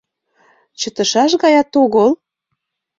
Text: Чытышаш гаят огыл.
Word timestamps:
Чытышаш 0.79 1.31
гаят 1.41 1.71
огыл. 1.83 2.09